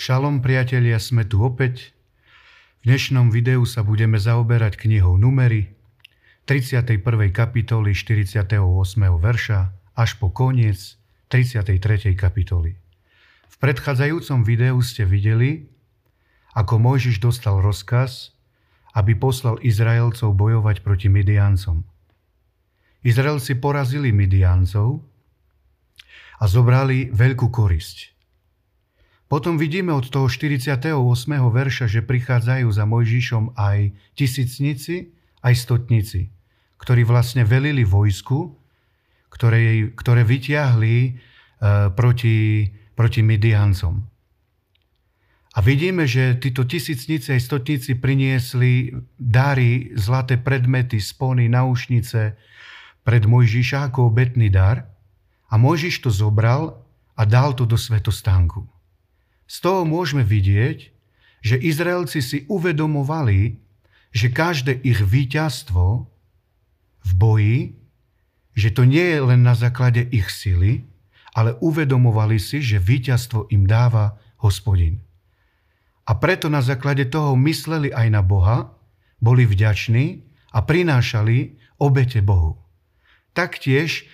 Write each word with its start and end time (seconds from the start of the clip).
Šalom 0.00 0.40
priatelia, 0.40 0.96
sme 0.96 1.28
tu 1.28 1.44
opäť. 1.44 1.92
V 2.80 2.88
dnešnom 2.88 3.28
videu 3.28 3.68
sa 3.68 3.84
budeme 3.84 4.16
zaoberať 4.16 4.80
knihou 4.80 5.20
Numery 5.20 5.76
31. 6.48 7.04
kapitoly 7.28 7.92
48. 7.92 8.48
verša 9.20 9.60
až 9.92 10.10
po 10.16 10.32
koniec 10.32 10.96
33. 11.28 12.16
kapitoly. 12.16 12.80
V 13.44 13.56
predchádzajúcom 13.60 14.40
videu 14.40 14.80
ste 14.80 15.04
videli, 15.04 15.68
ako 16.56 16.80
Mojžiš 16.80 17.20
dostal 17.20 17.60
rozkaz, 17.60 18.32
aby 18.96 19.12
poslal 19.12 19.60
Izraelcov 19.60 20.32
bojovať 20.32 20.80
proti 20.80 21.12
Midiancom. 21.12 21.84
Izraelci 23.04 23.52
porazili 23.60 24.16
Midiancov 24.16 25.04
a 26.40 26.48
zobrali 26.48 27.12
veľkú 27.12 27.52
korisť. 27.52 28.16
Potom 29.30 29.54
vidíme 29.54 29.94
od 29.94 30.10
toho 30.10 30.26
48. 30.26 30.90
verša, 31.38 31.86
že 31.86 32.02
prichádzajú 32.02 32.66
za 32.66 32.82
Mojžišom 32.82 33.54
aj 33.54 33.94
tisícnici, 34.18 35.14
aj 35.46 35.54
stotnici, 35.54 36.34
ktorí 36.82 37.06
vlastne 37.06 37.46
velili 37.46 37.86
vojsku, 37.86 38.58
ktoré, 39.30 39.94
ktoré 39.94 40.26
vyťahli 40.26 40.96
e, 41.06 41.10
proti, 41.94 42.66
proti 42.98 43.20
Midiancom. 43.22 44.02
A 45.54 45.58
vidíme, 45.62 46.10
že 46.10 46.34
títo 46.42 46.66
tisícnice 46.66 47.38
aj 47.38 47.46
stotníci 47.46 48.02
priniesli 48.02 48.90
dary, 49.14 49.94
zlaté 49.94 50.42
predmety, 50.42 50.98
spony, 50.98 51.46
naušnice 51.46 52.34
pred 53.06 53.22
Mojžiša 53.30 53.94
ako 53.94 54.10
obetný 54.10 54.50
dar. 54.50 54.90
A 55.50 55.54
Mojžiš 55.54 56.02
to 56.02 56.10
zobral 56.10 56.82
a 57.14 57.22
dal 57.22 57.54
to 57.54 57.62
do 57.62 57.78
svetostánku. 57.78 58.79
Z 59.50 59.66
toho 59.66 59.82
môžeme 59.82 60.22
vidieť, 60.22 60.94
že 61.42 61.58
Izraelci 61.58 62.22
si 62.22 62.38
uvedomovali, 62.46 63.58
že 64.14 64.30
každé 64.30 64.78
ich 64.86 65.02
víťazstvo 65.02 66.06
v 67.02 67.10
boji, 67.18 67.58
že 68.54 68.70
to 68.70 68.86
nie 68.86 69.02
je 69.02 69.18
len 69.18 69.42
na 69.42 69.58
základe 69.58 70.06
ich 70.14 70.30
sily, 70.30 70.86
ale 71.34 71.58
uvedomovali 71.58 72.38
si, 72.38 72.62
že 72.62 72.78
víťazstvo 72.78 73.50
im 73.50 73.66
dáva 73.66 74.14
hospodin. 74.38 75.02
A 76.06 76.14
preto 76.14 76.46
na 76.46 76.62
základe 76.62 77.10
toho 77.10 77.34
mysleli 77.34 77.90
aj 77.90 78.06
na 78.06 78.22
Boha, 78.22 78.70
boli 79.18 79.50
vďační 79.50 80.22
a 80.54 80.62
prinášali 80.62 81.58
obete 81.82 82.22
Bohu. 82.22 82.58
Taktiež 83.34 84.06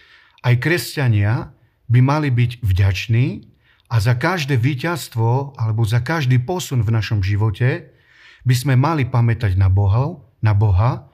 aj 0.45 0.61
kresťania 0.61 1.53
by 1.89 2.01
mali 2.01 2.29
byť 2.33 2.61
vďační 2.61 3.56
a 3.87 3.97
za 4.03 4.19
každé 4.19 4.59
víťazstvo 4.59 5.55
alebo 5.55 5.87
za 5.87 6.03
každý 6.03 6.43
posun 6.43 6.83
v 6.83 6.91
našom 6.91 7.23
živote 7.23 7.95
by 8.43 8.55
sme 8.55 8.75
mali 8.75 9.07
pamätať 9.07 9.55
na 9.55 9.71
Boha, 9.71 10.19
na 10.43 10.55
Boha 10.55 11.07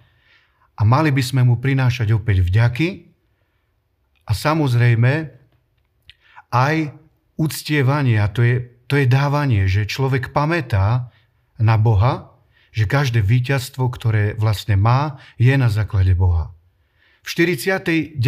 a 0.76 0.82
mali 0.84 1.12
by 1.12 1.22
sme 1.24 1.42
mu 1.44 1.60
prinášať 1.60 2.16
opäť 2.16 2.44
vďaky 2.44 3.12
a 4.28 4.32
samozrejme 4.32 5.12
aj 6.52 6.76
uctievanie, 7.40 8.20
a 8.20 8.28
to 8.28 8.44
je, 8.44 8.56
to 8.88 9.00
je 9.00 9.06
dávanie, 9.08 9.64
že 9.68 9.88
človek 9.88 10.36
pamätá 10.36 11.12
na 11.56 11.80
Boha, 11.80 12.32
že 12.72 12.88
každé 12.88 13.20
víťazstvo, 13.20 13.88
ktoré 13.88 14.32
vlastne 14.36 14.76
má, 14.80 15.20
je 15.36 15.52
na 15.56 15.68
základe 15.68 16.12
Boha. 16.16 16.52
V 17.22 17.28
49. 17.28 18.18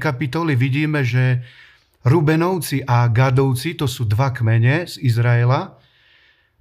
kapitole 0.00 0.56
vidíme, 0.56 1.04
že 1.04 1.44
Rubenovci 2.00 2.80
a 2.80 3.04
Gadovci, 3.12 3.76
to 3.76 3.84
sú 3.84 4.08
dva 4.08 4.32
kmene 4.32 4.88
z 4.88 4.96
Izraela, 5.04 5.76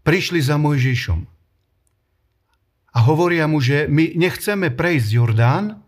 prišli 0.04 0.44
za 0.44 0.60
Mojžišom. 0.60 1.20
A 2.90 3.00
hovoria 3.06 3.48
mu, 3.48 3.64
že 3.64 3.88
my 3.88 4.18
nechceme 4.20 4.74
prejsť 4.74 5.10
Jordán, 5.16 5.80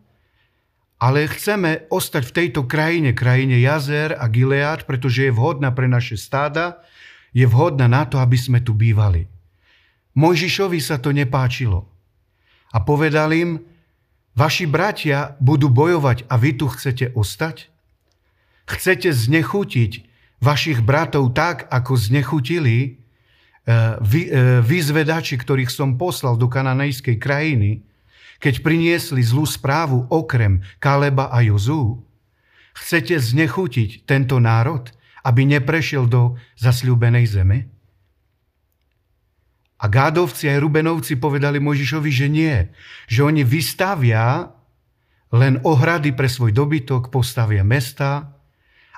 ale 1.02 1.26
chceme 1.26 1.90
ostať 1.90 2.24
v 2.30 2.36
tejto 2.38 2.62
krajine, 2.70 3.12
krajine 3.18 3.58
jazer 3.58 4.14
a 4.14 4.30
Gilead, 4.30 4.86
pretože 4.86 5.28
je 5.28 5.34
vhodná 5.34 5.74
pre 5.74 5.90
naše 5.90 6.14
stáda, 6.14 6.86
je 7.34 7.44
vhodná 7.50 7.90
na 7.90 8.06
to, 8.06 8.22
aby 8.22 8.38
sme 8.38 8.62
tu 8.62 8.78
bývali. 8.78 9.26
Mojžišovi 10.14 10.78
sa 10.78 11.02
to 11.02 11.10
nepáčilo. 11.10 11.90
A 12.72 12.86
povedal 12.86 13.34
im, 13.34 13.66
vaši 14.38 14.70
bratia 14.70 15.36
budú 15.42 15.74
bojovať 15.74 16.30
a 16.30 16.38
vy 16.38 16.56
tu 16.56 16.70
chcete 16.70 17.18
ostať? 17.18 17.72
Chcete 18.70 19.14
znechutiť 19.14 19.92
vašich 20.42 20.82
bratov 20.82 21.38
tak, 21.38 21.70
ako 21.70 21.94
znechutili 21.94 22.78
e, 22.82 22.90
vyzvedači, 24.66 25.38
ktorých 25.38 25.70
som 25.70 25.96
poslal 26.02 26.36
do 26.36 26.50
kananejskej 26.50 27.22
krajiny, 27.22 27.86
keď 28.42 28.66
priniesli 28.66 29.22
zlú 29.22 29.46
správu 29.46 30.10
okrem 30.10 30.66
Kaleba 30.82 31.30
a 31.30 31.46
Jozú? 31.46 32.02
Chcete 32.74 33.22
znechutiť 33.22 34.10
tento 34.10 34.42
národ, 34.42 34.90
aby 35.22 35.46
neprešiel 35.46 36.10
do 36.10 36.42
zasľúbenej 36.58 37.26
zeme? 37.30 37.70
A 39.82 39.90
Gádovci 39.90 40.46
aj 40.46 40.62
Rubenovci 40.62 41.18
povedali 41.18 41.58
Možišovi, 41.58 42.12
že 42.14 42.28
nie, 42.30 42.70
že 43.10 43.26
oni 43.26 43.42
vystavia 43.42 44.54
len 45.34 45.58
ohrady 45.66 46.14
pre 46.14 46.30
svoj 46.30 46.54
dobytok, 46.54 47.10
postavia 47.10 47.66
mesta, 47.66 48.41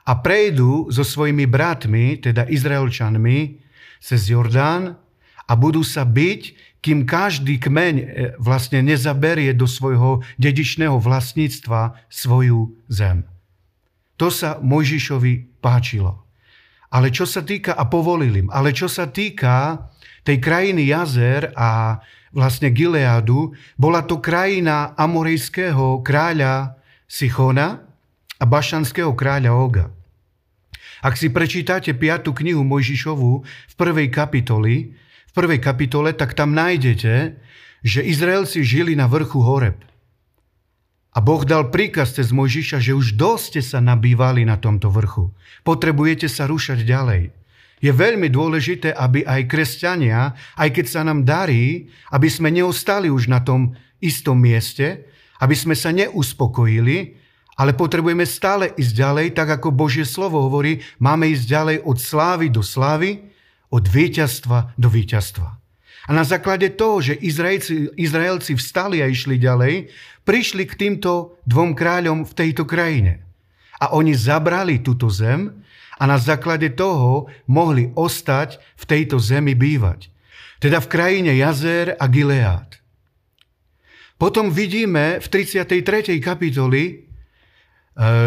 a 0.04 0.12
prejdú 0.20 0.92
so 0.92 1.04
svojimi 1.08 1.48
bratmi, 1.48 2.20
teda 2.20 2.48
Izraelčanmi, 2.48 3.64
cez 4.04 4.28
Jordán 4.28 5.00
a 5.48 5.54
budú 5.56 5.80
sa 5.80 6.04
byť, 6.04 6.42
kým 6.84 7.08
každý 7.08 7.64
kmeň 7.64 7.96
e, 7.96 8.06
vlastne 8.36 8.84
nezaberie 8.84 9.56
do 9.56 9.64
svojho 9.64 10.20
dedičného 10.36 11.00
vlastníctva 11.00 11.96
svoju 12.12 12.76
zem. 12.92 13.24
To 14.20 14.28
sa 14.28 14.60
Mojžišovi 14.60 15.64
páčilo. 15.64 16.28
Ale 16.92 17.10
čo 17.10 17.24
sa 17.24 17.42
týka, 17.42 17.74
a 17.74 17.88
povolil 17.88 18.46
im, 18.46 18.48
ale 18.52 18.76
čo 18.76 18.92
sa 18.92 19.08
týka 19.08 19.88
tej 20.28 20.38
krajiny 20.44 20.92
jazer 20.92 21.56
a 21.56 21.98
vlastne 22.36 22.70
Gileadu, 22.70 23.56
bola 23.80 24.04
to 24.04 24.20
krajina 24.20 24.92
amorejského 25.00 26.04
kráľa 26.04 26.76
Sichona, 27.08 27.93
a 28.44 28.46
bašanského 28.46 29.16
kráľa 29.16 29.56
Oga. 29.56 29.86
Ak 31.00 31.16
si 31.16 31.32
prečítate 31.32 31.96
5. 31.96 32.36
knihu 32.36 32.68
Mojžišovu 32.68 33.32
v 33.48 33.74
prvej 33.80 34.12
kapitoli, 34.12 34.92
v 35.32 35.32
prvej 35.32 35.64
kapitole, 35.64 36.12
tak 36.12 36.36
tam 36.36 36.52
nájdete, 36.52 37.40
že 37.88 38.00
Izraelci 38.04 38.68
žili 38.68 39.00
na 39.00 39.08
vrchu 39.08 39.40
Horeb. 39.40 39.80
A 41.16 41.24
Boh 41.24 41.44
dal 41.48 41.72
príkaz 41.72 42.20
cez 42.20 42.36
Mojžiša, 42.36 42.84
že 42.84 42.92
už 42.92 43.16
dosť 43.16 43.44
ste 43.48 43.62
sa 43.64 43.80
nabývali 43.80 44.44
na 44.44 44.60
tomto 44.60 44.92
vrchu. 44.92 45.32
Potrebujete 45.64 46.28
sa 46.28 46.44
rúšať 46.44 46.84
ďalej. 46.84 47.32
Je 47.84 47.92
veľmi 47.92 48.32
dôležité, 48.32 48.96
aby 48.96 49.28
aj 49.28 49.48
kresťania, 49.48 50.36
aj 50.56 50.70
keď 50.72 50.86
sa 50.88 51.02
nám 51.04 51.28
darí, 51.28 51.92
aby 52.16 52.28
sme 52.32 52.52
neostali 52.52 53.12
už 53.12 53.28
na 53.28 53.44
tom 53.44 53.76
istom 54.00 54.40
mieste, 54.40 55.04
aby 55.44 55.52
sme 55.52 55.76
sa 55.76 55.92
neuspokojili, 55.92 57.23
ale 57.54 57.78
potrebujeme 57.78 58.26
stále 58.26 58.74
ísť 58.74 58.94
ďalej, 58.98 59.28
tak 59.38 59.62
ako 59.62 59.70
Božie 59.70 60.06
slovo 60.06 60.42
hovorí, 60.42 60.82
máme 60.98 61.30
ísť 61.30 61.46
ďalej 61.46 61.78
od 61.86 61.98
slávy 62.02 62.46
do 62.50 62.66
slávy, 62.66 63.30
od 63.70 63.86
víťazstva 63.86 64.74
do 64.78 64.90
víťazstva. 64.90 65.50
A 66.04 66.12
na 66.12 66.28
základe 66.28 66.68
toho, 66.76 67.00
že 67.00 67.16
Izraelci, 67.16 67.96
Izraelci 67.96 68.60
vstali 68.60 69.00
a 69.00 69.08
išli 69.08 69.40
ďalej, 69.40 69.88
prišli 70.28 70.68
k 70.68 70.74
týmto 70.76 71.40
dvom 71.48 71.72
kráľom 71.78 72.28
v 72.28 72.34
tejto 72.36 72.68
krajine. 72.68 73.24
A 73.80 73.96
oni 73.96 74.12
zabrali 74.12 74.84
túto 74.84 75.08
zem 75.08 75.64
a 75.96 76.04
na 76.04 76.20
základe 76.20 76.76
toho 76.76 77.32
mohli 77.48 77.96
ostať 77.96 78.60
v 78.76 78.84
tejto 78.84 79.22
zemi 79.22 79.56
bývať. 79.56 80.12
Teda 80.60 80.84
v 80.84 80.92
krajine 80.92 81.32
Jazer 81.36 81.96
a 81.96 82.06
Gilead. 82.08 82.80
Potom 84.20 84.52
vidíme 84.52 85.20
v 85.20 85.28
33. 85.28 86.20
kapitoli, 86.24 87.13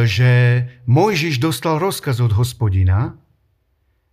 že 0.06 0.62
Mojžiš 0.86 1.42
dostal 1.42 1.82
rozkaz 1.82 2.22
od 2.22 2.30
hospodina, 2.34 3.18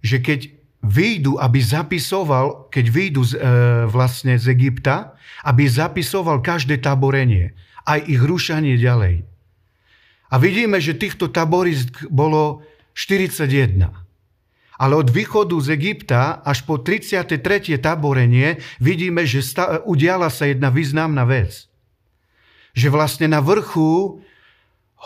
že 0.01 0.17
keď 0.17 0.49
vyjdu, 0.83 1.39
aby 1.39 1.63
zapisoval, 1.63 2.67
keď 2.67 2.85
vyjdu 2.91 3.21
z, 3.23 3.33
e, 3.37 3.47
vlastne 3.87 4.35
z 4.35 4.51
Egypta, 4.51 5.15
aby 5.47 5.63
zapisoval 5.63 6.43
každé 6.43 6.83
taborenie, 6.83 7.55
aj 7.87 8.03
ich 8.03 8.19
rušanie 8.19 8.75
ďalej. 8.75 9.23
A 10.27 10.35
vidíme, 10.41 10.81
že 10.83 10.97
týchto 10.97 11.31
taborisk 11.31 12.03
bolo 12.11 12.67
41. 12.97 13.95
Ale 14.75 14.93
od 14.97 15.07
východu 15.07 15.55
z 15.61 15.69
Egypta 15.77 16.43
až 16.43 16.67
po 16.67 16.81
33. 16.81 17.79
taborenie 17.79 18.59
vidíme, 18.83 19.23
že 19.23 19.39
sta- 19.39 19.85
udiala 19.87 20.27
sa 20.27 20.49
jedna 20.49 20.67
významná 20.73 21.23
vec. 21.23 21.71
Že 22.73 22.89
vlastne 22.89 23.29
na 23.29 23.39
vrchu 23.39 24.19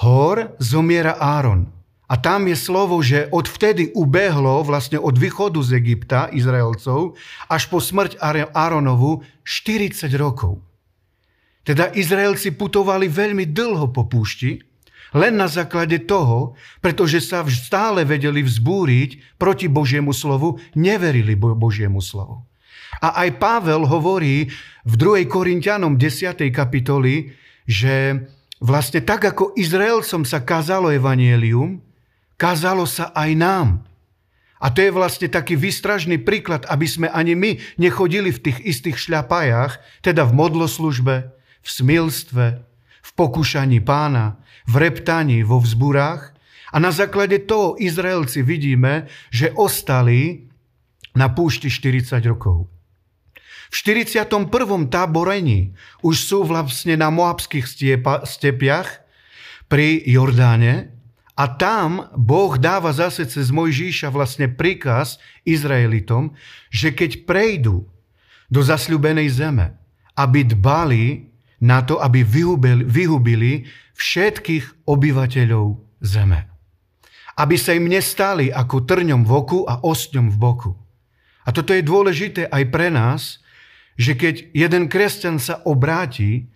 hor 0.03 0.53
zomiera 0.61 1.17
Áron. 1.17 1.73
A 2.07 2.15
tam 2.15 2.47
je 2.47 2.55
slovo, 2.55 3.03
že 3.03 3.27
odvtedy 3.35 3.91
ubehlo 3.91 4.63
vlastne 4.63 4.95
od 4.95 5.19
východu 5.19 5.59
z 5.59 5.75
Egypta 5.75 6.31
Izraelcov 6.31 7.19
až 7.51 7.67
po 7.67 7.83
smrť 7.83 8.15
Áronovu 8.55 9.27
40 9.43 10.07
rokov. 10.15 10.63
Teda 11.67 11.91
Izraelci 11.91 12.55
putovali 12.55 13.11
veľmi 13.11 13.51
dlho 13.51 13.91
po 13.91 14.07
púšti, 14.07 14.63
len 15.11 15.35
na 15.35 15.51
základe 15.51 16.07
toho, 16.07 16.55
pretože 16.79 17.19
sa 17.27 17.43
stále 17.43 18.07
vedeli 18.07 18.39
vzbúriť 18.39 19.35
proti 19.35 19.67
Božiemu 19.67 20.15
slovu, 20.15 20.63
neverili 20.79 21.35
Božiemu 21.35 21.99
slovu. 21.99 22.47
A 23.03 23.19
aj 23.27 23.35
Pavel 23.35 23.83
hovorí 23.83 24.47
v 24.87 24.93
2. 24.95 25.27
Korintianom 25.27 25.99
10. 25.99 26.39
kapitoli, 26.55 27.35
že 27.67 28.23
vlastne 28.61 29.01
tak 29.01 29.25
ako 29.25 29.57
Izraelcom 29.57 30.25
sa 30.25 30.41
kázalo 30.41 30.89
evanielium, 30.89 31.87
Kázalo 32.37 32.85
sa 32.85 33.09
aj 33.17 33.31
nám. 33.33 33.69
A 34.61 34.69
to 34.69 34.81
je 34.81 34.93
vlastne 34.93 35.25
taký 35.29 35.57
výstražný 35.57 36.21
príklad, 36.21 36.65
aby 36.69 36.85
sme 36.85 37.09
ani 37.09 37.33
my 37.33 37.57
nechodili 37.81 38.29
v 38.29 38.41
tých 38.49 38.57
istých 38.61 38.97
šľapajách, 38.97 40.01
teda 40.05 40.25
v 40.25 40.33
modloslužbe, 40.37 41.15
v 41.61 41.67
smilstve, 41.67 42.45
v 43.01 43.09
pokúšaní 43.13 43.81
pána, 43.81 44.37
v 44.69 44.73
reptaní, 44.81 45.41
vo 45.41 45.61
vzburách. 45.61 46.33
A 46.73 46.77
na 46.77 46.93
základe 46.93 47.41
toho 47.45 47.77
Izraelci 47.77 48.45
vidíme, 48.45 49.09
že 49.33 49.53
ostali 49.53 50.49
na 51.17 51.33
púšti 51.33 51.69
40 51.73 52.21
rokov. 52.29 52.69
V 53.67 53.75
41. 53.75 54.47
táborení 54.87 55.75
už 55.99 56.15
sú 56.15 56.39
vlastne 56.47 56.95
na 56.95 57.11
moabských 57.11 57.67
stepiach 58.23 58.89
pri 59.67 60.01
Jordáne 60.07 60.95
a 61.37 61.45
tam 61.45 62.09
Boh 62.17 62.57
dáva 62.57 62.89
zase 62.95 63.27
cez 63.29 63.53
Mojžíša 63.53 64.09
vlastne 64.09 64.49
príkaz 64.49 65.21
Izraelitom, 65.45 66.33
že 66.73 66.95
keď 66.95 67.29
prejdú 67.29 67.85
do 68.47 68.61
zasľubenej 68.63 69.29
zeme, 69.29 69.75
aby 70.17 70.47
dbali 70.47 71.29
na 71.61 71.85
to, 71.85 72.01
aby 72.01 72.25
vyhubili, 72.25 72.81
vyhubili 72.87 73.51
všetkých 73.93 74.89
obyvateľov 74.89 75.65
zeme. 76.01 76.49
Aby 77.37 77.55
sa 77.59 77.77
im 77.77 77.85
nestali 77.85 78.49
ako 78.49 78.87
trňom 78.87 79.21
v 79.21 79.31
oku 79.33 79.59
a 79.69 79.77
ostňom 79.85 80.33
v 80.33 80.37
boku. 80.41 80.71
A 81.45 81.53
toto 81.53 81.69
je 81.69 81.85
dôležité 81.85 82.49
aj 82.49 82.63
pre 82.73 82.89
nás, 82.89 83.45
že 83.97 84.13
keď 84.13 84.53
jeden 84.53 84.87
kresťan 84.87 85.41
sa 85.41 85.59
obráti, 85.65 86.47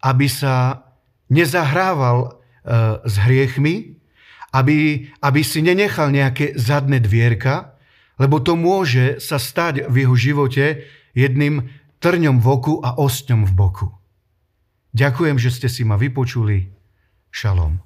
aby 0.00 0.26
sa 0.26 0.88
nezahrával 1.28 2.18
e, 2.24 2.28
s 3.04 3.14
hriechmi, 3.20 4.00
aby, 4.56 5.08
aby 5.20 5.40
si 5.44 5.60
nenechal 5.60 6.08
nejaké 6.08 6.56
zadné 6.56 6.98
dvierka, 7.04 7.76
lebo 8.16 8.40
to 8.40 8.56
môže 8.56 9.20
sa 9.20 9.36
stať 9.36 9.84
v 9.92 10.08
jeho 10.08 10.16
živote 10.16 10.88
jedným 11.12 11.68
trňom 12.00 12.40
v 12.40 12.46
oku 12.48 12.74
a 12.80 12.96
ostňom 12.96 13.44
v 13.44 13.52
boku. 13.52 13.86
Ďakujem, 14.96 15.36
že 15.36 15.52
ste 15.52 15.68
si 15.68 15.84
ma 15.84 16.00
vypočuli. 16.00 16.72
Šalom. 17.28 17.84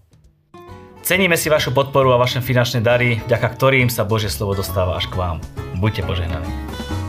Ceníme 1.02 1.34
si 1.34 1.50
vašu 1.50 1.74
podporu 1.74 2.14
a 2.14 2.22
vaše 2.22 2.38
finančné 2.38 2.86
dary, 2.86 3.18
vďaka 3.26 3.48
ktorým 3.58 3.90
sa 3.90 4.06
Božie 4.06 4.30
slovo 4.30 4.54
dostáva 4.54 4.94
až 4.94 5.10
k 5.10 5.18
vám. 5.18 5.36
Buďte 5.82 6.06
požehnaní. 6.06 6.99